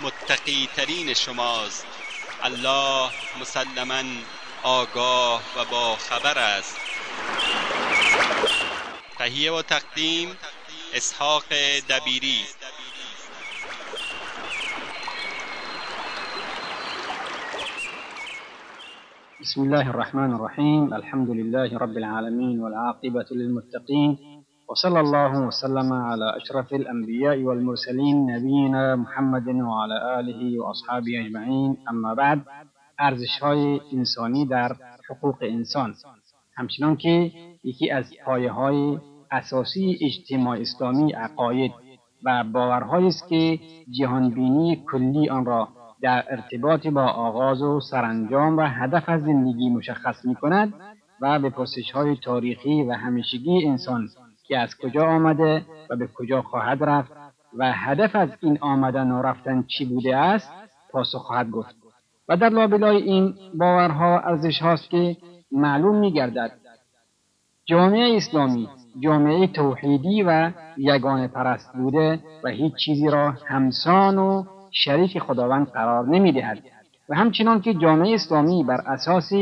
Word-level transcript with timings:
متقی 0.00 0.68
ترین 0.76 1.14
شماست. 1.14 1.86
الله 2.42 3.10
مسلما 3.40 4.02
آگاه 4.62 5.42
و 5.56 5.64
با 5.70 5.96
خبر 5.96 6.38
است. 6.38 6.76
تهیه 9.18 9.52
و 9.52 9.62
تقدیم 9.62 10.36
اسحاق 10.94 11.44
دبیری. 11.88 12.40
بسم 19.40 19.60
الله 19.60 19.88
الرحمن 19.88 20.34
الرحيم 20.34 20.92
الحمد 20.92 21.30
لله 21.30 21.78
رب 21.78 21.96
العالمين 21.96 22.60
والعاقبة 22.60 23.26
للمتقين 23.30 24.31
وصلى 24.72 25.00
الله 25.00 25.46
وسلم 25.46 25.92
على 25.92 26.36
أشرف 26.36 26.72
الأنبياء 26.72 27.38
والمرسلين 27.42 28.26
نبينا 28.26 28.96
محمد 28.96 29.48
وعلى 29.48 30.20
آله 30.20 30.60
وأصحابه 30.60 31.20
أجمعين. 31.20 31.76
اما 31.88 32.14
بعد 32.14 32.40
ارزش 33.00 33.38
های 33.42 33.80
انسانی 33.92 34.46
در 34.46 34.76
حقوق 35.10 35.36
انسان. 35.40 35.94
همچنان 36.56 36.96
که 36.96 37.32
یکی 37.64 37.90
از 37.90 38.04
پایه 38.24 38.52
های 38.52 38.98
اساسی 39.30 39.98
اجتماع 40.00 40.58
اسلامی 40.60 41.12
عقاید 41.12 41.72
و 42.24 42.44
باورهایی 42.44 43.08
است 43.08 43.28
که 43.28 43.58
جهانبینی 43.98 44.84
کلی 44.92 45.28
آن 45.28 45.44
را 45.44 45.68
در 46.02 46.24
ارتباط 46.30 46.86
با 46.86 47.04
آغاز 47.04 47.62
و 47.62 47.80
سرانجام 47.80 48.56
و 48.56 48.62
هدف 48.62 49.08
از 49.08 49.22
زندگی 49.22 49.70
مشخص 49.70 50.24
می 50.24 50.34
کند 50.34 50.74
و 51.20 51.38
به 51.38 51.50
پرسش 51.50 51.90
های 51.90 52.16
تاریخی 52.16 52.82
و 52.82 52.92
همیشگی 52.92 53.66
انسان 53.66 54.08
که 54.52 54.58
از 54.58 54.76
کجا 54.76 55.06
آمده 55.06 55.62
و 55.90 55.96
به 55.96 56.08
کجا 56.14 56.42
خواهد 56.42 56.84
رفت 56.84 57.12
و 57.58 57.72
هدف 57.72 58.16
از 58.16 58.28
این 58.40 58.58
آمدن 58.60 59.10
و 59.10 59.22
رفتن 59.22 59.62
چی 59.62 59.84
بوده 59.84 60.16
است 60.16 60.52
پاسخ 60.90 61.18
خواهد 61.18 61.50
گفت. 61.50 61.76
و 62.28 62.36
در 62.36 62.48
لابلای 62.48 62.96
این 62.96 63.34
باورها 63.54 64.18
ارزش 64.20 64.62
هاست 64.62 64.90
که 64.90 65.16
معلوم 65.52 65.96
می 65.96 66.12
گردد 66.12 66.52
جامعه 67.64 68.16
اسلامی 68.16 68.68
جامعه 69.00 69.46
توحیدی 69.46 70.22
و 70.22 70.50
یگانه 70.76 71.28
پرست 71.28 71.72
بوده 71.72 72.20
و 72.44 72.48
هیچ 72.48 72.74
چیزی 72.74 73.08
را 73.08 73.30
همسان 73.30 74.18
و 74.18 74.44
شریک 74.70 75.18
خداوند 75.18 75.66
قرار 75.66 76.08
نمی 76.08 76.32
دهد 76.32 76.58
و 77.08 77.14
همچنان 77.14 77.60
که 77.60 77.74
جامعه 77.74 78.14
اسلامی 78.14 78.64
بر 78.64 78.80
اساس 78.86 79.32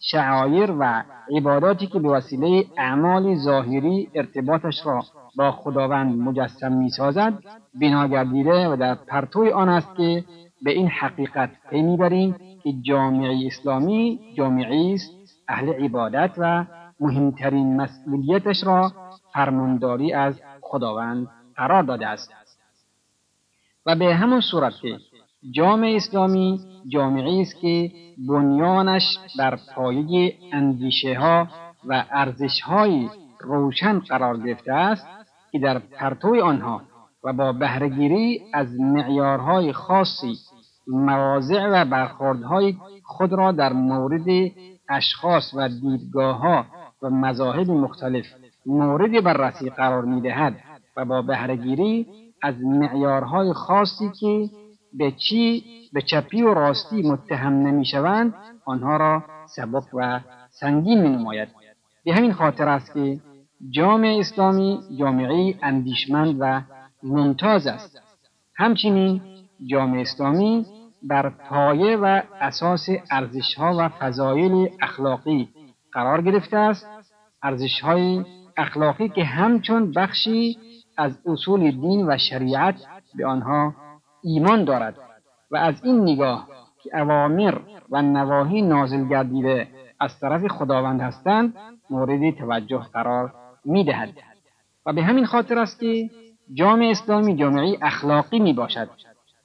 شعایر 0.00 0.72
و 0.78 1.04
عباداتی 1.36 1.86
که 1.86 1.98
به 1.98 2.08
وسیله 2.08 2.64
اعمال 2.76 3.36
ظاهری 3.36 4.08
ارتباطش 4.14 4.86
را 4.86 5.02
با 5.36 5.52
خداوند 5.52 6.18
مجسم 6.18 6.72
می 6.72 6.90
سازد 6.90 7.42
بنا 7.80 8.06
گردیده 8.06 8.68
و 8.68 8.76
در 8.76 8.94
پرتوی 8.94 9.50
آن 9.50 9.68
است 9.68 9.96
که 9.96 10.24
به 10.62 10.70
این 10.70 10.88
حقیقت 10.88 11.50
پی 11.70 11.82
می‌بریم 11.82 12.36
که 12.62 12.72
جامعه 12.82 13.46
اسلامی 13.46 14.20
جامعه 14.36 14.94
است 14.94 15.10
اهل 15.48 15.68
عبادت 15.68 16.30
و 16.38 16.64
مهمترین 17.00 17.76
مسئولیتش 17.76 18.64
را 18.64 18.92
فرمانداری 19.32 20.12
از 20.12 20.40
خداوند 20.60 21.28
قرار 21.56 21.82
داده 21.82 22.06
است. 22.06 22.32
و 23.86 23.94
به 23.94 24.14
همون 24.14 24.40
صورت 24.40 24.72
که 24.82 24.98
جامعه 25.54 25.96
اسلامی 25.96 26.60
جامعه 26.88 27.40
است 27.40 27.60
که 27.60 27.90
بنیانش 28.28 29.18
بر 29.38 29.58
پایه 29.74 30.34
اندیشه 30.52 31.18
ها 31.18 31.48
و 31.88 32.04
ارزش 32.10 32.60
های 32.60 33.08
روشن 33.40 33.98
قرار 33.98 34.36
گرفته 34.36 34.72
است 34.72 35.06
که 35.52 35.58
در 35.58 35.78
پرتوی 35.78 36.40
آنها 36.40 36.82
و 37.24 37.32
با 37.32 37.52
بهرهگیری 37.52 38.42
از 38.54 38.80
معیارهای 38.80 39.72
خاصی 39.72 40.34
مواضع 40.86 41.66
و 41.66 41.84
برخوردهای 41.84 42.76
خود 43.04 43.32
را 43.32 43.52
در 43.52 43.72
مورد 43.72 44.50
اشخاص 44.88 45.54
و 45.54 45.68
دیدگاه 45.68 46.38
ها 46.38 46.64
و 47.02 47.10
مذاهب 47.10 47.70
مختلف 47.70 48.26
مورد 48.66 49.24
بررسی 49.24 49.70
قرار 49.70 50.04
می 50.04 50.20
دهد 50.20 50.56
و 50.96 51.04
با 51.04 51.22
بهرهگیری 51.22 52.06
از 52.42 52.54
معیارهای 52.60 53.52
خاصی 53.52 54.10
که 54.20 54.50
به 54.92 55.10
چی 55.10 55.64
به 55.92 56.02
چپی 56.02 56.42
و 56.42 56.54
راستی 56.54 57.02
متهم 57.02 57.52
نمی‌شوند 57.52 58.34
آنها 58.64 58.96
را 58.96 59.24
سبک 59.46 59.94
و 59.94 60.20
سنگین 60.50 61.02
می 61.02 61.08
نماید 61.08 61.48
به 62.04 62.14
همین 62.14 62.32
خاطر 62.32 62.68
است 62.68 62.94
که 62.94 63.20
جامعه 63.70 64.20
اسلامی 64.20 64.80
جامعه 64.98 65.54
اندیشمند 65.62 66.36
و 66.40 66.62
ممتاز 67.02 67.66
است. 67.66 67.98
همچنین 68.56 69.20
جامعه 69.66 70.00
اسلامی 70.00 70.66
بر 71.02 71.28
پایه 71.28 71.96
و 71.96 72.22
اساس 72.40 72.88
ارزشها 73.10 73.76
و 73.78 73.88
فضایل 73.88 74.68
اخلاقی 74.82 75.48
قرار 75.92 76.22
گرفته 76.22 76.56
است. 76.56 76.86
ارزشهای 77.42 78.24
اخلاقی 78.56 79.08
که 79.08 79.24
همچون 79.24 79.92
بخشی 79.92 80.58
از 80.96 81.18
اصول 81.26 81.70
دین 81.70 82.06
و 82.08 82.18
شریعت 82.18 82.74
به 83.14 83.26
آنها 83.26 83.74
ایمان 84.22 84.64
دارد 84.64 84.94
و 85.50 85.56
از 85.56 85.74
این 85.84 86.02
نگاه 86.02 86.48
که 86.82 87.00
اوامر 87.00 87.58
و 87.90 88.02
نواهی 88.02 88.62
نازل 88.62 89.08
گردیده 89.08 89.68
از 90.00 90.20
طرف 90.20 90.46
خداوند 90.46 91.00
هستند 91.00 91.54
مورد 91.90 92.30
توجه 92.30 92.82
قرار 92.92 93.34
می 93.64 93.84
دهد. 93.84 94.08
و 94.86 94.92
به 94.92 95.02
همین 95.02 95.26
خاطر 95.26 95.58
است 95.58 95.80
که 95.80 96.10
جامعه 96.54 96.90
اسلامی 96.90 97.36
جامعه 97.36 97.78
اخلاقی 97.82 98.38
می 98.38 98.52
باشد 98.52 98.88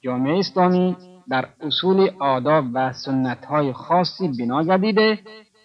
جامعه 0.02 0.38
اسلامی 0.38 0.96
در 1.28 1.48
اصول 1.60 2.10
آداب 2.20 2.64
و 2.72 2.92
سنتهای 2.92 3.72
خاصی 3.72 4.28
بنا 4.28 4.62
گردیده 4.62 5.18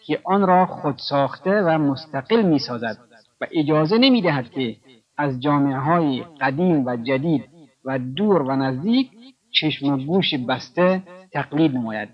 که 0.05 0.19
آن 0.25 0.47
را 0.47 0.65
خود 0.65 0.95
ساخته 0.97 1.61
و 1.61 1.77
مستقل 1.77 2.41
می 2.41 2.59
سازد 2.59 2.97
و 3.41 3.45
اجازه 3.51 3.97
نمی 3.97 4.21
دهد 4.21 4.49
که 4.49 4.75
از 5.17 5.39
جامعه 5.39 5.77
های 5.77 6.25
قدیم 6.41 6.85
و 6.85 6.97
جدید 6.97 7.58
و 7.85 8.00
دور 8.00 8.41
و 8.41 8.56
نزدیک 8.56 9.12
چشم 9.51 9.94
و 9.94 9.98
گوش 9.98 10.33
بسته 10.33 11.03
تقلید 11.33 11.75
نماید 11.75 12.09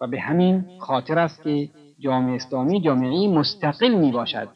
و 0.00 0.06
به 0.06 0.20
همین 0.20 0.64
خاطر 0.78 1.18
است 1.18 1.42
که 1.42 1.68
جامعه 1.98 2.34
اسلامی 2.34 2.80
جامعه 2.80 3.28
مستقل 3.28 3.94
می 3.94 4.12
باشد 4.12 4.48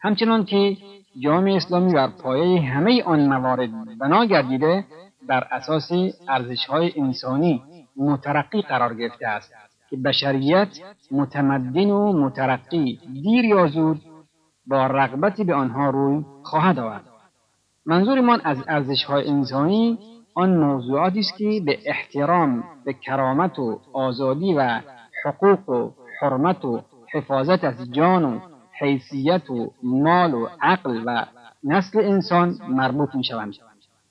همچنان 0.00 0.44
که 0.44 0.76
جامعه 1.18 1.56
اسلامی 1.56 1.92
بر 1.94 2.08
پایه 2.08 2.60
همه 2.60 3.02
آن 3.02 3.26
موارد 3.28 3.98
بنا 3.98 4.24
گردیده 4.24 4.84
بر 5.26 5.46
اساس 5.50 5.90
ارزش 6.28 6.66
های 6.66 6.92
انسانی 6.96 7.62
مترقی 7.96 8.62
قرار 8.62 8.94
گرفته 8.94 9.26
است 9.26 9.52
که 9.90 9.96
بشریت 9.96 10.68
متمدن 11.10 11.90
و 11.90 12.12
مترقی 12.12 13.00
دیر 13.22 13.44
یا 13.44 13.66
زود 13.66 14.00
با 14.66 14.86
رغبتی 14.86 15.44
به 15.44 15.54
آنها 15.54 15.90
روی 15.90 16.24
خواهد 16.42 16.78
آورد. 16.78 17.09
منظورمان 17.86 18.40
از 18.44 18.58
ارزش 18.68 19.04
های 19.04 19.28
انسانی 19.28 19.98
آن 20.34 20.56
موضوعاتی 20.56 21.20
است 21.20 21.36
که 21.36 21.62
به 21.66 21.78
احترام 21.84 22.64
به 22.84 22.92
کرامت 22.92 23.58
و 23.58 23.80
آزادی 23.92 24.54
و 24.54 24.80
حقوق 25.24 25.68
و 25.68 25.90
حرمت 26.20 26.64
و 26.64 26.82
حفاظت 27.12 27.64
از 27.64 27.92
جان 27.92 28.24
و 28.24 28.40
حیثیت 28.78 29.50
و 29.50 29.70
مال 29.82 30.34
و 30.34 30.48
عقل 30.60 31.02
و 31.06 31.26
نسل 31.64 31.98
انسان 31.98 32.58
مربوط 32.68 33.14
می 33.14 33.24
شوند 33.24 33.54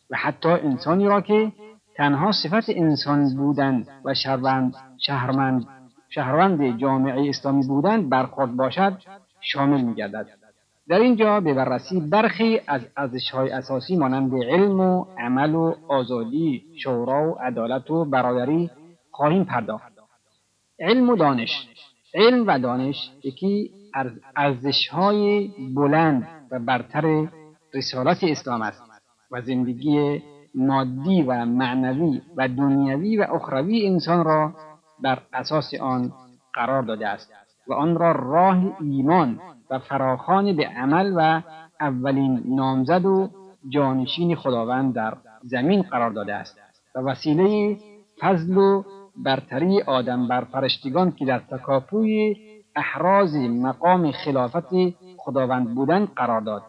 و 0.09 0.17
حتی 0.17 0.49
انسانی 0.49 1.05
را 1.05 1.21
که 1.21 1.51
تنها 1.95 2.31
صفت 2.31 2.69
انسان 2.69 3.35
بودن 3.35 3.85
و 4.05 4.13
شهروند 4.13 4.75
شهرمند 4.97 5.67
شهروند 6.09 6.77
جامعه 6.77 7.29
اسلامی 7.29 7.67
بودن 7.67 8.09
برخورد 8.09 8.55
باشد 8.55 8.97
شامل 9.41 9.81
میگردد. 9.81 10.38
در 10.89 10.99
اینجا 10.99 11.39
به 11.39 11.53
بررسی 11.53 11.99
برخی 11.99 12.61
از 12.67 12.81
ارزشهای 12.97 13.49
اساسی 13.49 13.95
مانند 13.95 14.33
علم 14.43 14.79
و 14.79 15.05
عمل 15.19 15.55
و 15.55 15.73
آزادی 15.87 16.63
شورا 16.83 17.31
و 17.31 17.39
عدالت 17.39 17.91
و 17.91 18.05
برادری 18.05 18.69
خواهیم 19.11 19.43
پرداخت. 19.43 19.93
علم 20.79 21.09
و 21.09 21.15
دانش. 21.15 21.67
علم 22.13 22.47
و 22.47 22.59
دانش 22.59 23.11
یکی 23.23 23.71
ارزشهای 24.35 25.51
بلند 25.75 26.27
و 26.51 26.59
برتر 26.59 27.27
رسالت 27.73 28.23
اسلام 28.23 28.61
است 28.61 28.83
و 29.31 29.41
زندگی 29.41 30.21
مادی 30.55 31.21
و 31.21 31.45
معنوی 31.45 32.21
و 32.37 32.47
دنیوی 32.47 33.17
و 33.17 33.21
اخروی 33.33 33.87
انسان 33.87 34.25
را 34.25 34.53
بر 35.03 35.21
اساس 35.33 35.73
آن 35.73 36.13
قرار 36.53 36.81
داده 36.81 37.07
است 37.07 37.31
و 37.67 37.73
آن 37.73 37.95
را 37.95 38.11
راه 38.11 38.77
ایمان 38.81 39.39
و 39.69 39.79
فراخان 39.79 40.55
به 40.55 40.67
عمل 40.67 41.13
و 41.15 41.41
اولین 41.79 42.43
نامزد 42.45 43.05
و 43.05 43.29
جانشین 43.69 44.35
خداوند 44.35 44.93
در 44.93 45.17
زمین 45.43 45.81
قرار 45.81 46.11
داده 46.11 46.35
است 46.35 46.57
و 46.95 46.99
وسیله 46.99 47.77
فضل 48.19 48.57
و 48.57 48.83
برتری 49.15 49.81
آدم 49.81 50.27
بر 50.27 50.43
فرشتگان 50.43 51.11
که 51.11 51.25
در 51.25 51.39
تکاپوی 51.39 52.35
احراز 52.75 53.35
مقام 53.35 54.11
خلافت 54.11 54.69
خداوند 55.17 55.75
بودن 55.75 56.05
قرار 56.05 56.41
داد. 56.41 56.63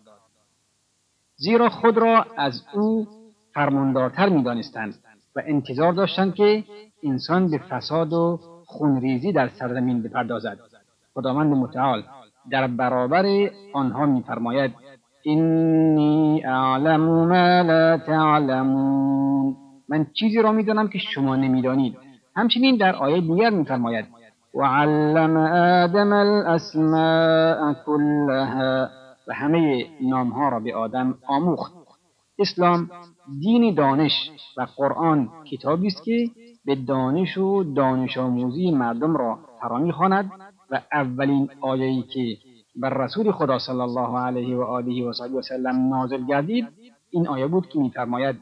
زیرا 1.37 1.69
خود 1.69 1.99
را 1.99 2.27
از 2.37 2.63
او 2.75 3.07
فرماندارتر 3.55 4.29
می‌دانستند 4.29 4.95
و 5.37 5.43
انتظار 5.47 5.93
داشتند 5.93 6.35
که 6.35 6.65
انسان 7.03 7.51
به 7.51 7.59
فساد 7.59 8.13
و 8.13 8.41
خونریزی 8.67 9.33
در 9.33 9.49
سرزمین 9.49 10.03
بپردازد. 10.03 10.59
خداوند 11.15 11.53
متعال 11.53 12.03
در 12.51 12.67
برابر 12.67 13.25
آنها 13.73 14.07
میفرماید 14.07 14.75
اینی 15.23 16.45
اعلم 16.45 17.01
ما 17.01 17.61
لا 17.61 17.99
تعلمون. 17.99 19.57
من 19.89 20.07
چیزی 20.15 20.43
را 20.43 20.53
می‌دانم 20.53 20.89
که 20.89 20.99
شما 20.99 21.37
نمی‌دانید. 21.37 21.97
همچنین 22.37 22.77
در 22.77 22.97
آیه 22.97 23.21
دیگر 23.21 23.51
میفرماید 23.51 24.07
وعلم 24.55 25.37
آدم 25.85 26.13
الاسماء 26.13 27.75
كلها 27.87 28.89
و 29.29 29.35
همه 29.35 29.87
نامها 30.03 30.49
را 30.49 30.61
به 30.61 30.75
آدم 30.75 31.15
آموخت. 31.27 31.73
اسلام 32.39 32.91
دین 33.41 33.75
دانش 33.75 34.31
و 34.57 34.67
قرآن 34.77 35.29
کتابی 35.51 35.87
است 35.87 36.05
که 36.05 36.29
به 36.65 36.75
دانش 36.75 37.39
و 37.39 37.65
دانش 37.75 38.19
آموزی 38.19 38.71
مردم 38.71 39.17
را 39.17 39.39
فرا 39.61 39.79
می‌خواند 39.79 40.31
و 40.71 40.81
اولین 40.93 41.51
آیه‌ای 41.61 42.03
که 42.03 42.37
بر 42.77 42.91
رسول 42.91 43.33
خدا 43.33 43.59
صلی 43.59 43.81
الله 43.81 44.19
علیه 44.19 44.57
و 44.57 44.63
آله 44.63 45.05
و 45.05 45.43
سلم 45.43 45.89
نازل 45.89 46.27
گردید 46.27 46.69
این 47.11 47.29
آیه 47.29 47.47
بود 47.47 47.69
که 47.69 47.79
میفرماید 47.79 48.37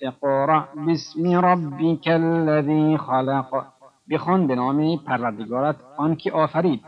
اقرا 0.00 0.68
بسم 0.88 1.26
ربک 1.26 2.06
الذی 2.06 2.96
خلق. 2.96 3.64
بخوان 4.10 4.46
به 4.46 4.54
نام 4.54 4.96
پروردگارت 4.96 5.76
آنکه 5.96 6.32
آفرید. 6.32 6.80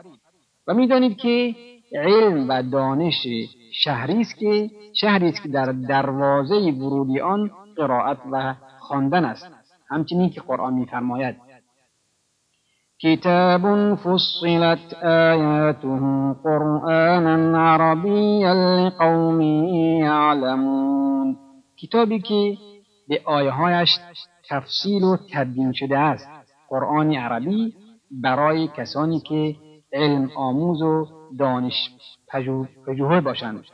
و 0.67 0.75
می‌دانید 0.75 1.17
که 1.17 1.55
علم 1.93 2.49
و 2.49 2.63
دانش 2.63 3.27
شهری 3.73 4.21
است 4.21 4.37
که 4.39 4.71
شهری 5.01 5.29
است 5.29 5.43
که 5.43 5.49
در 5.49 5.73
دروازه 5.73 6.55
ورودی 6.55 7.21
آن 7.21 7.51
قرائت 7.77 8.19
و 8.33 8.55
خواندن 8.79 9.25
است. 9.25 9.47
همچنین 9.89 10.31
که 10.31 10.41
قرآن 10.41 10.75
میفرماید 10.75 11.37
كتاب 13.03 13.95
فصلت 13.95 14.95
آياته 15.03 16.33
قرآنا 16.45 17.59
عربيا 17.59 18.55
لقوم 18.55 19.41
يعلمون. 20.01 21.37
کتابی 21.77 22.19
که 22.19 22.57
به 23.09 23.21
آیههایش 23.25 23.99
تفصیل 24.49 25.05
و 25.05 25.17
تبیین 25.33 25.73
شده 25.73 25.99
است. 25.99 26.29
قرآن 26.69 27.15
عربی 27.15 27.75
برای 28.11 28.69
کسانی 28.77 29.21
که 29.21 29.57
علم 29.93 30.31
آموز 30.37 30.83
و 30.83 31.07
دانش 31.39 31.91
پژوه 32.87 33.21
باشند. 33.21 33.65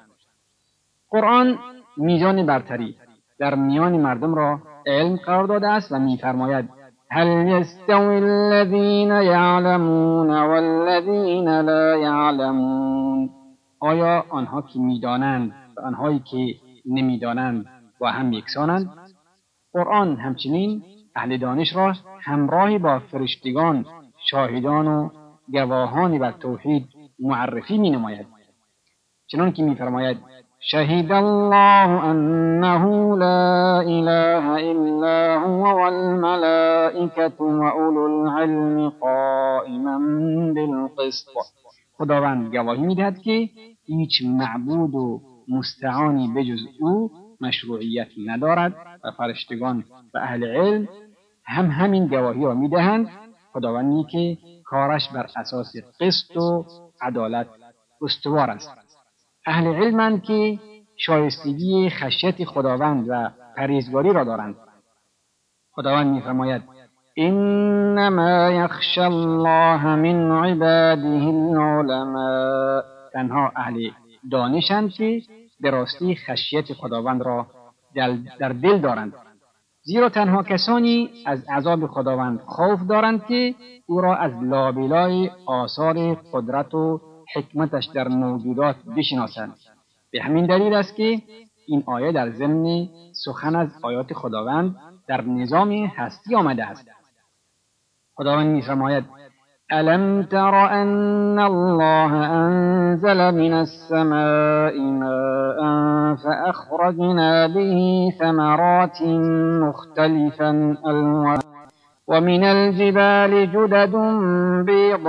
قرآن 1.10 1.58
میزان 1.96 2.46
برتری 2.46 2.96
در 3.38 3.54
میان 3.54 3.96
مردم 3.96 4.34
را 4.34 4.58
علم 4.86 5.16
قرار 5.16 5.46
داده 5.46 5.68
است 5.68 5.92
و 5.92 5.98
میفرماید 5.98 6.81
هل 7.14 7.48
يستوي 7.48 8.18
الذين 8.18 9.10
يعلمون 9.10 10.30
والذين 10.30 11.60
لا 11.60 11.96
يعلمون؟ 11.96 13.30
آیا 13.80 14.24
آنها 14.30 14.62
که 14.62 14.78
می‌دانند 14.78 15.52
و 15.76 15.80
آنهایی 15.80 16.18
که 16.18 16.54
نمی‌دانند 16.86 17.66
با 18.00 18.10
هم 18.10 18.32
یکسانند؟ 18.32 18.90
قرآن 19.72 20.16
همچنین 20.16 20.82
اهل 21.16 21.36
دانش 21.36 21.76
را 21.76 21.94
همراهی 22.22 22.78
با 22.78 22.98
فرشتگان 22.98 23.86
شاهدان 24.30 24.86
و 24.86 25.10
گواهانی 25.52 26.18
بر 26.18 26.32
توحید 26.32 26.88
معرفی 27.18 27.78
می 27.78 27.90
نماید 27.90 28.26
چنان 29.26 29.52
که 29.52 29.62
میفرماید 29.62 30.18
شهد 30.64 31.12
الله 31.12 32.04
انه 32.04 33.16
لا 33.16 33.80
اله 33.80 34.46
الا 34.70 35.38
هو 35.38 35.62
والملائكه 35.82 37.32
واولو 37.40 38.04
العلم 38.06 38.90
قائما 38.90 39.98
بالقسط. 40.54 41.28
خداوند 41.98 42.56
گواهی 42.56 42.82
می‌دهد 42.82 43.18
که 43.18 43.48
هیچ 43.86 44.22
معبود 44.24 44.94
و 44.94 45.20
مستعانی 45.48 46.28
بجز 46.36 46.60
او 46.80 47.10
مشروعیت 47.40 48.08
ندارد 48.26 48.76
و 49.04 49.10
فرشتگان 49.10 49.84
و 50.14 50.18
اهل 50.18 50.44
علم 50.44 50.88
هم 51.44 51.66
همین 51.66 52.06
گواهی 52.06 52.44
را 52.44 52.54
می‌دهند. 52.54 53.08
خداوندی 53.52 54.04
که 54.10 54.38
کارش 54.64 55.08
بر 55.08 55.26
اساس 55.36 55.72
قسط 56.00 56.36
و 56.36 56.64
عدالت 57.00 57.46
استوار 58.02 58.50
است. 58.50 58.81
اهل 59.46 59.66
علمند 59.66 60.22
که 60.22 60.58
شایستگی 60.96 61.90
خشیت 61.90 62.44
خداوند 62.44 63.06
و 63.08 63.30
پریزگاری 63.56 64.12
را 64.12 64.24
دارند. 64.24 64.56
خداوند 65.72 66.14
میفرماید 66.14 66.62
انما 67.16 68.50
یخشى 68.50 69.00
الله 69.00 69.96
من 69.96 70.44
عباده 70.44 71.26
العلماء. 71.26 72.82
تنها 73.12 73.52
اهل 73.56 73.90
دانشند 74.30 74.90
که 74.90 75.22
به 75.60 75.70
راستی 75.70 76.14
خشیت 76.14 76.72
خداوند 76.72 77.22
را 77.22 77.46
در 78.40 78.48
دل 78.48 78.78
دارند. 78.78 79.12
زیرا 79.82 80.08
تنها 80.08 80.42
کسانی 80.42 81.10
از 81.26 81.44
عذاب 81.48 81.86
خداوند 81.86 82.40
خوف 82.46 82.80
دارند 82.88 83.26
که 83.26 83.54
او 83.86 84.00
را 84.00 84.16
از 84.16 84.32
لابلای 84.42 85.30
آثار 85.46 86.14
قدرت 86.32 86.74
و 86.74 87.00
حکمتش 87.34 87.84
در 87.84 88.08
موجودات 88.08 88.76
بشناسند. 88.96 89.54
به 90.10 90.22
همین 90.22 90.46
دلیل 90.46 90.74
است 90.74 90.96
که 90.96 91.22
این 91.66 91.82
آیه 91.86 92.12
در 92.12 92.30
ضمن 92.30 92.88
سخن 93.24 93.56
از 93.56 93.68
آیات 93.82 94.12
خداوند 94.12 94.76
در 95.08 95.20
نظام 95.20 95.72
هستی 95.72 96.34
آمده 96.34 96.66
است. 96.66 96.88
خداوند 98.14 98.46
میفرماید 98.46 99.04
الم 99.70 100.22
تر 100.22 100.54
ان 100.54 101.38
الله 101.38 102.12
انزل 102.12 103.30
من 103.30 103.52
السماء 103.52 104.76
ماء 104.80 106.16
فاخرجنا 106.16 107.48
به 107.48 108.08
ثمرات 108.18 109.02
مختلفا 109.62 110.76
الوان 110.84 111.51
ومن 112.08 112.44
الجبال 112.44 113.52
جدد 113.52 113.96
بيض 114.66 115.06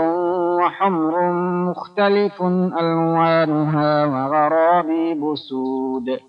وحمر 0.62 1.32
مختلف 1.70 2.42
ألوانها 2.80 4.06
وغرابيب 4.06 5.36
سود. 5.36 6.20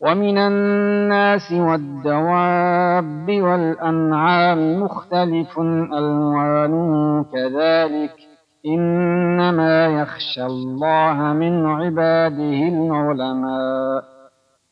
ومن 0.00 0.38
الناس 0.38 1.52
والدواب 1.52 3.42
والأنعام 3.42 4.82
مختلف 4.82 5.58
ألوانه 5.98 7.24
كذلك. 7.32 8.14
إنما 8.66 9.86
يخشى 9.86 10.46
الله 10.46 11.32
من 11.32 11.66
عباده 11.66 12.68
العلماء. 12.68 14.02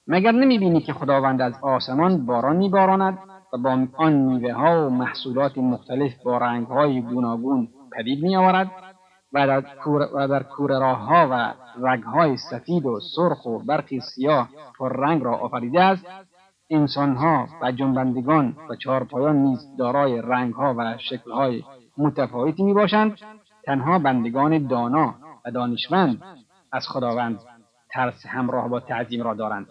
مگر 0.08 0.32
نمی 0.32 0.58
بینی 0.58 0.80
که 0.80 0.92
خداوند 0.92 1.42
از 1.42 1.52
آسمان 1.62 2.26
باران 2.26 2.56
میباراند؟ 2.56 3.31
و 3.52 3.58
با 3.58 3.86
آن 3.96 4.12
میوه 4.12 4.52
ها 4.52 4.86
و 4.86 4.90
محصولات 4.90 5.58
مختلف 5.58 6.22
با 6.22 6.38
رنگ 6.38 6.66
های 6.66 7.02
گوناگون 7.02 7.68
پدید 7.96 8.22
می 8.22 8.36
آورد 8.36 8.70
و 9.32 9.46
در 9.46 9.60
کور, 9.60 10.08
و 10.14 10.28
در 10.28 10.42
کوره 10.42 10.78
راه 10.78 10.98
ها 10.98 11.28
و 11.30 11.54
رگ 11.86 12.02
های 12.02 12.36
سفید 12.36 12.86
و 12.86 13.00
سرخ 13.16 13.46
و 13.46 13.58
برقی 13.58 14.00
سیاه 14.00 14.48
پر 14.78 14.96
رنگ 14.96 15.22
را 15.22 15.36
آفریده 15.36 15.82
است. 15.82 16.06
انسان 16.70 17.16
ها 17.16 17.46
و 17.62 17.72
جنبندگان 17.72 18.56
و 18.70 18.76
چهارپایان 18.76 19.36
نیز 19.36 19.58
دارای 19.78 20.22
رنگ 20.22 20.54
ها 20.54 20.74
و 20.78 20.98
شکل 20.98 21.30
های 21.30 21.62
متفاوتی 21.98 22.62
می 22.62 22.74
باشند 22.74 23.18
تنها 23.64 23.98
بندگان 23.98 24.66
دانا 24.66 25.14
و 25.44 25.50
دانشمند 25.50 26.22
از 26.72 26.88
خداوند 26.88 27.40
ترس 27.90 28.26
همراه 28.26 28.68
با 28.68 28.80
تعظیم 28.80 29.22
را 29.22 29.34
دارند. 29.34 29.66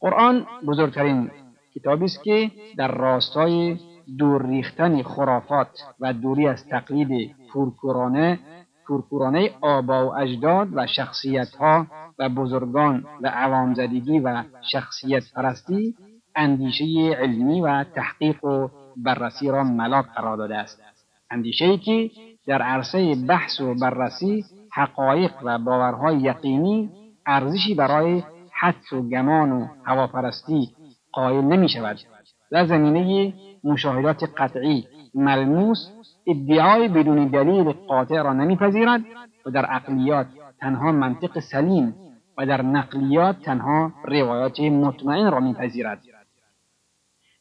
قرآن 0.00 0.46
بزرگترین 0.66 1.30
کتابی 1.74 2.04
است 2.04 2.22
که 2.22 2.50
در 2.76 2.94
راستای 2.94 3.76
دور 4.18 4.46
ریختن 4.46 5.02
خرافات 5.02 5.68
و 6.00 6.12
دوری 6.12 6.48
از 6.48 6.68
تقلید 6.68 7.34
پورکورانه 7.52 8.38
پورکورانه 8.86 9.50
آبا 9.60 10.06
و 10.08 10.14
اجداد 10.16 10.68
و 10.72 10.86
شخصیت 10.86 11.54
ها 11.54 11.86
و 12.18 12.28
بزرگان 12.28 13.04
و 13.22 13.28
عوام 13.28 13.74
زدگی 13.74 14.18
و 14.18 14.44
شخصیت 14.72 15.22
پرستی 15.34 15.94
اندیشه 16.36 16.84
علمی 17.18 17.60
و 17.60 17.84
تحقیق 17.84 18.44
و 18.44 18.68
بررسی 18.96 19.48
را 19.48 19.64
ملاک 19.64 20.06
قرار 20.16 20.36
داده 20.36 20.56
است. 20.56 20.80
اندیشه 21.30 21.64
ای 21.64 21.78
که 21.78 22.10
در 22.46 22.62
عرصه 22.62 23.14
بحث 23.28 23.60
و 23.60 23.74
بررسی 23.74 24.44
حقایق 24.72 25.32
و 25.42 25.58
باورهای 25.58 26.18
یقینی 26.18 26.90
ارزشی 27.26 27.74
برای 27.74 28.22
حدس 28.60 28.92
و 28.92 29.08
گمان 29.08 29.52
و 29.52 29.66
هواپرستی 29.84 30.68
قائل 31.14 31.44
نمی 31.44 31.68
شود 31.68 31.98
در 32.50 32.66
زمینه 32.66 33.34
مشاهدات 33.64 34.24
قطعی 34.36 34.86
ملموس 35.14 35.88
ادعای 36.26 36.88
بدون 36.88 37.26
دلیل 37.28 37.72
قاطع 37.72 38.22
را 38.22 38.32
نمیپذیرد 38.32 39.00
و 39.46 39.50
در 39.50 39.64
عقلیات 39.64 40.26
تنها 40.60 40.92
منطق 40.92 41.38
سلیم 41.38 41.94
و 42.38 42.46
در 42.46 42.62
نقلیات 42.62 43.42
تنها 43.42 43.92
روایات 44.04 44.60
مطمئن 44.60 45.30
را 45.30 45.40
میپذیرد. 45.40 46.02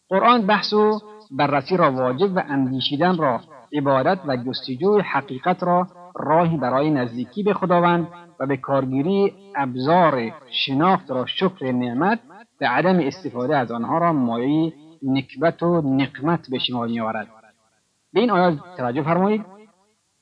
قرآن 0.10 0.48
بحث 0.48 0.74
و 0.74 1.00
بررسی 1.32 1.78
را 1.78 1.92
واجب 1.92 2.36
و 2.36 2.44
اندیشیدن 2.50 3.18
را 3.18 3.42
عبادت 3.74 4.20
و 4.28 4.38
جستجوی 4.38 5.02
حقیقت 5.02 5.64
را 5.64 5.88
راهی 6.16 6.58
برای 6.58 6.90
نزدیکی 6.90 7.44
به 7.44 7.54
خداوند 7.54 8.08
و 8.40 8.46
به 8.46 8.58
کارگیری 8.58 9.34
ابزار 9.56 10.32
شناخت 10.52 11.12
را 11.12 11.26
شکر 11.26 11.72
نعمت 11.72 12.20
و 12.62 12.66
عدم 12.66 13.00
استفاده 13.00 13.58
از 13.58 13.72
آنها 13.72 13.98
را 13.98 14.14
مایه 14.14 14.74
نکبت 15.04 15.64
و 15.64 15.82
نقمت 15.82 16.50
به 16.52 16.58
شما 16.60 16.86
میآورد. 16.86 17.28
به 18.14 18.20
این 18.20 18.32
آیات 18.32 18.54
توجه 18.78 19.02
فرمایید. 19.02 19.46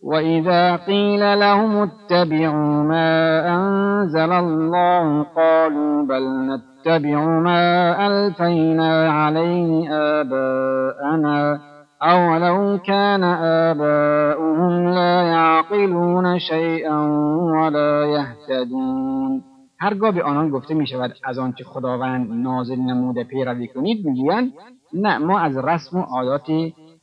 وإذا 0.03 0.77
قيل 0.77 1.23
لهم 1.23 1.75
اتبعوا 1.75 2.83
ما 2.83 3.39
أنزل 3.47 4.31
الله 4.31 5.23
قالوا 5.23 6.05
بل 6.05 6.23
نتبع 6.23 7.19
ما 7.19 7.95
ألفينا 8.07 9.11
عليه 9.11 9.89
آباءنا. 9.93 11.70
أولو 12.03 12.77
كان 12.77 13.23
آباؤهم 13.69 14.89
لا 14.89 15.23
يعقلون 15.23 16.39
شيئا 16.39 16.99
ولا 17.53 18.05
يهتدون 18.05 19.43
هرگاه 19.79 20.11
به 20.11 20.23
آنان 20.23 20.49
گفته 20.49 20.73
می 20.73 20.87
شود 20.87 21.13
از 21.23 21.39
آنچه 21.39 21.63
خداوند 21.63 22.31
نازل 22.31 22.79
نموده 22.79 23.23
پیروی 23.23 23.67
کنید 23.67 24.05
می‌گویند 24.05 24.53
نه 24.93 25.17
ما 25.17 25.39
از 25.39 25.57
رسم 25.57 25.99
و 25.99 26.01
عادات 26.01 26.47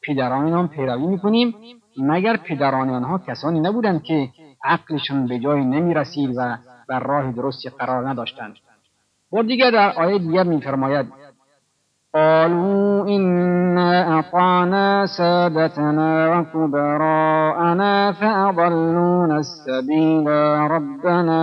پدرانمان 0.02 0.68
پیروی 0.68 1.06
می‌کنیم 1.06 1.54
مگر 1.98 2.36
پدران 2.36 2.90
آنها 2.90 3.18
کسانی 3.18 3.60
نبودند 3.60 4.02
که 4.02 4.28
عقلشان 4.64 5.26
به 5.26 5.38
جای 5.38 5.64
نمی 5.64 5.94
رسید 5.94 6.30
و 6.36 6.56
بر 6.88 7.00
راه 7.00 7.32
درستی 7.32 7.68
قرار 7.68 8.08
نداشتند. 8.08 8.54
بار 9.30 9.42
دیگر 9.42 9.70
در 9.70 9.92
آیه 9.96 10.18
دیگر 10.18 10.42
میفرماید 10.42 11.06
قالوا 12.14 13.08
إنا 13.08 14.18
أطعنا 14.18 15.06
سادتنا 15.06 16.38
وكبراءنا 16.38 18.12
فأضلونا 18.12 19.36
السبيل 19.38 20.26
ربنا 20.70 21.40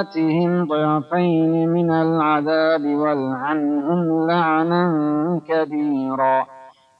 آتهم 0.00 0.64
ضعفين 0.68 1.68
من 1.68 1.90
العذاب 1.90 2.84
والعنهم 2.86 4.26
لعنا 4.26 4.84
كبيرا 5.48 6.46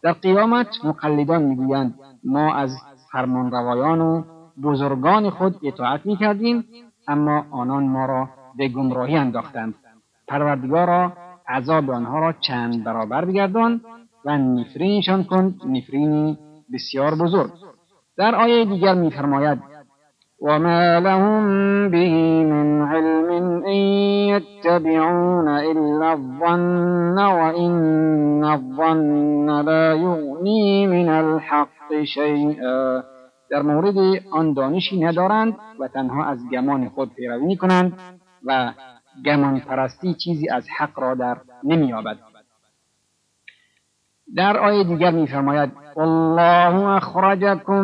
در 0.03 0.13
قیامت 0.13 0.69
مقلدان 0.85 1.43
می‌گویند 1.43 1.95
ما 2.25 2.55
از 2.55 2.71
فرمانروایان 3.13 4.01
و 4.01 4.23
بزرگان 4.63 5.31
خود 5.31 5.55
اطاعت 5.63 6.07
می‌کردیم 6.07 6.65
اما 7.09 7.45
آنان 7.51 7.85
ما 7.85 8.07
را 8.07 8.29
به 8.59 8.69
گمراهی 8.69 9.17
انداختند. 9.17 9.75
پروردگارا 10.29 11.13
عذاب 11.49 11.91
آنها 11.91 12.19
را 12.19 12.33
چند 12.33 12.85
برابر 12.85 13.25
بگردان 13.25 13.81
و 14.25 14.39
نفرینشان 14.39 15.25
کن 15.25 15.55
نفرینی 15.67 16.39
بسیار 16.73 17.15
بزرگ. 17.15 17.51
در 18.17 18.35
آیه 18.35 18.65
دیگر 18.65 18.95
میفرماید 18.95 19.59
وما 20.43 20.99
لهم 20.99 21.45
به 21.91 22.09
من 22.45 22.83
علم 22.83 23.63
إن 23.65 23.81
يتبعون 24.35 25.49
إلا 25.49 26.13
الظن 26.13 27.19
وإن 27.19 28.45
الظن 28.45 29.63
لا 29.63 29.95
يغني 29.95 30.87
من 30.87 31.09
الحق 31.09 32.05
شيئا. 32.05 33.03
در 33.51 33.63
مورد 33.63 33.97
آن 34.33 34.53
دانشی 34.53 35.05
ندارند 35.05 35.57
و 35.81 35.89
تنها 35.89 36.25
از 36.25 36.39
گمان 36.53 36.89
خود 36.89 37.15
پیروی 37.15 37.47
می 37.47 37.57
کنند 37.57 37.93
و 38.45 38.73
گمان 39.25 39.61
پرستی 39.61 40.15
چیزی 40.15 40.49
از 40.49 40.67
حق 40.79 40.99
را 40.99 41.15
در 41.15 41.37
نمییابد. 41.65 42.17
در 44.37 44.57
آیه 44.57 44.85
دیگر 44.85 45.11
میفرماید 45.11 45.73
والله 45.97 46.89
اخرجكم 46.89 47.81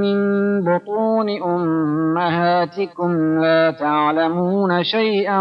من 0.00 0.64
بطون 0.64 1.42
امهاتكم 1.42 3.38
لا 3.38 3.72
تعلمون 3.72 4.82
شيئا 4.82 5.40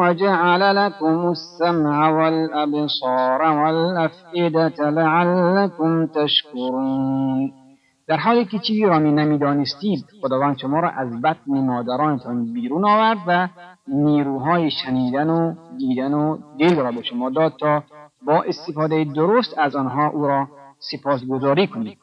وجعل 0.00 0.76
لكم 0.76 1.28
السمع 1.28 2.08
والابصار 2.08 3.42
والافئده 3.42 4.90
لعلكم 4.90 6.06
تشكرون. 6.06 7.61
در 8.06 8.16
حالی 8.16 8.44
که 8.44 8.58
چیزی 8.58 8.84
را 8.84 8.98
می 8.98 9.12
نمی‌دانستید 9.12 10.04
خداوند 10.22 10.58
شما 10.58 10.80
را 10.80 10.90
از 10.90 11.22
بطن 11.22 11.52
مادرانتان 11.52 12.52
بیرون 12.52 12.84
آورد 12.84 13.18
و 13.26 13.48
نیروهای 13.88 14.70
شنیدن 14.70 15.30
و 15.30 15.54
دیدن 15.78 16.14
و 16.14 16.38
دل 16.58 16.76
را 16.76 16.92
به 16.92 17.02
شما 17.02 17.30
داد 17.30 17.56
تا 17.60 17.84
با 18.26 18.42
استفاده 18.42 19.04
درست 19.04 19.58
از 19.58 19.76
آنها 19.76 20.08
او 20.08 20.26
را 20.26 20.48
سپاسگزاری 20.78 21.66
کنید. 21.66 21.98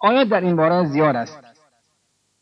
آیات 0.00 0.28
در 0.28 0.40
این 0.40 0.56
باره 0.56 0.84
زیاد 0.84 1.16
است. 1.16 1.44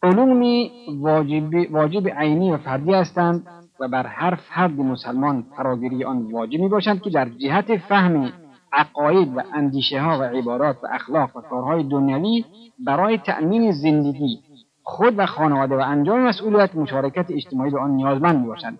علومی 0.03 0.71
واجب, 1.01 1.73
واجب 1.73 2.09
عینی 2.09 2.53
و 2.53 2.57
فردی 2.57 2.93
هستند 2.93 3.47
و 3.81 3.89
بر 3.89 4.07
هر 4.07 4.35
فرد 4.35 4.81
مسلمان 4.81 5.47
فراگیری 5.57 6.05
آن 6.05 6.33
واجب 6.33 6.61
می 6.61 6.69
باشند 6.69 7.03
که 7.03 7.11
در 7.11 7.29
جهت 7.29 7.77
فهم 7.77 8.33
عقاید 8.73 9.37
و 9.37 9.43
اندیشه 9.53 10.01
ها 10.01 10.19
و 10.19 10.23
عبارات 10.23 10.77
و 10.83 10.87
اخلاق 10.93 11.37
و 11.37 11.41
کارهای 11.41 11.83
دنیوی 11.83 12.45
برای 12.79 13.19
تأمین 13.19 13.73
زندگی 13.73 14.39
خود 14.83 15.15
و 15.17 15.27
خانواده 15.27 15.77
و 15.77 15.81
انجام 15.81 16.21
مسئولیت 16.21 16.75
مشارکت 16.75 17.31
اجتماعی 17.31 17.71
به 17.71 17.81
آن 17.81 17.91
نیازمند 17.91 18.41
می 18.41 18.47
باشند. 18.47 18.79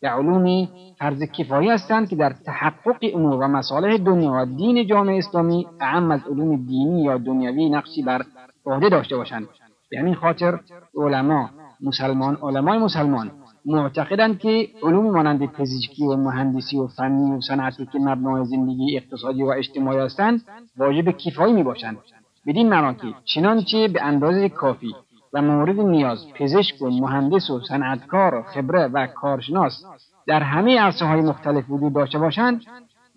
به 0.00 0.08
علومی 0.08 0.68
فرض 0.98 1.22
کفایی 1.22 1.68
هستند 1.68 2.08
که 2.08 2.16
در 2.16 2.32
تحقق 2.32 2.98
امور 3.14 3.44
و 3.44 3.48
مصالح 3.48 3.96
دنیا 3.96 4.32
و 4.32 4.46
دین 4.56 4.86
جامعه 4.86 5.18
اسلامی 5.18 5.66
اهم 5.80 6.10
از 6.10 6.20
علوم 6.30 6.56
دینی 6.56 7.02
یا 7.02 7.18
دنیوی 7.18 7.70
نقشی 7.70 8.02
بر 8.02 8.22
عهده 8.66 8.88
داشته 8.88 9.16
باشند. 9.16 9.48
به 9.90 9.98
همین 9.98 10.14
خاطر 10.14 10.60
علما 10.96 11.50
مسلمان 11.80 12.38
علمای 12.42 12.78
مسلمان 12.78 13.30
معتقدند 13.64 14.38
که 14.38 14.68
علوم 14.82 15.10
مانند 15.10 15.46
پزشکی 15.46 16.04
و 16.06 16.16
مهندسی 16.16 16.78
و 16.78 16.86
فنی 16.86 17.32
و 17.32 17.40
صنعتی 17.40 17.86
که 17.92 17.98
مبنای 17.98 18.44
زندگی 18.44 18.96
اقتصادی 18.96 19.42
و 19.42 19.46
اجتماعی 19.46 19.98
هستند 19.98 20.42
واجب 20.76 21.10
کفایی 21.10 21.52
می 21.52 21.62
باشند 21.62 21.98
بدین 22.46 22.68
معنا 22.68 22.92
که 22.92 23.14
چنانچه 23.24 23.88
به 23.88 24.02
اندازه 24.02 24.48
کافی 24.48 24.94
و 25.32 25.42
مورد 25.42 25.80
نیاز 25.80 26.32
پزشک 26.34 26.82
و 26.82 26.90
مهندس 26.90 27.50
و 27.50 27.60
صنعتکار 27.60 28.34
و 28.34 28.42
خبره 28.42 28.86
و 28.86 29.06
کارشناس 29.06 29.84
در 30.26 30.42
همه 30.42 30.80
عرصه 30.80 31.06
های 31.06 31.20
مختلف 31.20 31.64
وجود 31.70 31.94
داشته 31.94 32.18
باشند 32.18 32.62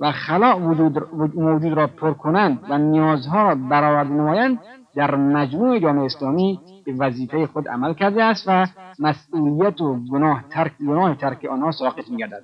و 0.04 0.12
خلا 0.12 0.60
موجود 1.36 1.74
را 1.74 1.88
پر 1.88 2.14
کنند 2.14 2.60
و 2.70 2.78
نیازها 2.78 3.44
را 3.44 3.56
برآورده 3.56 4.10
نمایند 4.10 4.60
در 4.96 5.16
مجموع 5.16 5.80
جامعه 5.80 6.06
اسلامی 6.06 6.60
به 6.86 6.94
وظیفه 7.00 7.48
خود 7.48 7.68
عمل 7.68 7.94
کرده 7.94 8.24
است 8.24 8.44
و 8.48 8.66
مسئولیت 9.00 9.82
و 9.82 10.00
گناه 10.12 10.44
ترک 10.50 10.72
گناه 10.88 11.16
ترک 11.16 11.46
آنها 11.46 11.72
ساقط 11.72 12.10
میگردد. 12.10 12.44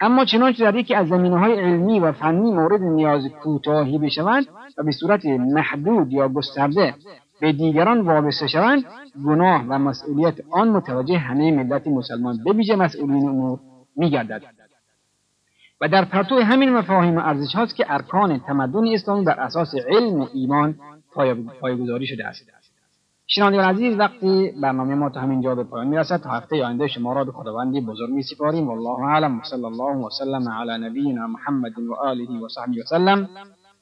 اما 0.00 0.24
چنانچه 0.24 0.64
در 0.64 0.74
یکی 0.74 0.94
از 0.94 1.08
زمینه 1.08 1.38
های 1.38 1.60
علمی 1.60 2.00
و 2.00 2.12
فنی 2.12 2.52
مورد 2.52 2.82
نیاز 2.82 3.22
کوتاهی 3.42 3.98
بشوند 3.98 4.46
و 4.78 4.82
به 4.82 4.92
صورت 4.92 5.26
محدود 5.26 6.12
یا 6.12 6.28
گسترده 6.28 6.94
به 7.40 7.52
دیگران 7.52 8.00
وابسته 8.00 8.46
شوند 8.46 8.84
گناه 9.26 9.64
و 9.68 9.78
مسئولیت 9.78 10.34
آن 10.50 10.68
متوجه 10.68 11.18
همه 11.18 11.52
ملت 11.52 11.86
مسلمان 11.86 12.38
به 12.44 12.52
ویژه 12.52 12.76
مسئولین 12.76 13.28
امور 13.28 13.58
میگردد. 13.96 14.61
و 15.82 15.88
در 15.88 16.04
پرتو 16.04 16.40
همین 16.40 16.72
مفاهیم 16.72 17.16
و 17.16 17.20
ارزش 17.20 17.54
هاست 17.54 17.76
که 17.76 17.84
ارکان 17.88 18.38
تمدن 18.38 18.94
اسلامی 18.94 19.24
بر 19.24 19.40
اساس 19.40 19.74
علم 19.88 20.20
و 20.20 20.26
ایمان 20.34 20.74
پایگذاری 21.60 22.06
شده 22.06 22.26
است. 22.26 22.46
شنوندگان 23.26 23.64
عزیز 23.64 23.98
وقتی 23.98 24.52
برنامه 24.62 24.94
ما 24.94 25.10
تا 25.10 25.20
همین 25.20 25.40
جا 25.40 25.54
به 25.54 25.64
پایان 25.64 25.86
می‌رسد 25.86 26.16
تا 26.16 26.30
هفته 26.30 26.64
آینده 26.64 26.88
شما 26.88 27.12
را 27.12 27.24
به 27.24 27.32
خداوندی 27.32 27.80
بزرگ 27.80 28.10
می 28.10 28.22
سپاریم 28.22 28.68
والله 28.68 29.04
اعلم. 29.08 29.38
و 29.38 29.42
صلی 29.42 29.64
الله 29.64 30.06
وسلم 30.06 30.48
علی 30.48 30.86
نبینا 30.86 31.26
محمد 31.26 31.78
و 31.78 31.94
آله 31.94 32.40
و 32.44 32.48
صحبه 32.48 32.82
وسلم 32.82 33.28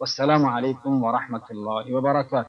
والسلام 0.00 0.47
علیکم 0.47 1.02
و 1.04 1.12
رحمت 1.12 1.42
الله 1.50 1.97
و 1.97 2.00
برکاته. 2.00 2.37